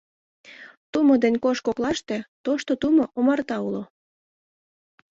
Тумо 0.91 1.13
ден 1.23 1.35
кож 1.43 1.57
коклаште 1.65 2.17
тошто 2.43 2.71
тумо 2.81 3.05
омарта 3.17 3.57
уло. 3.67 3.83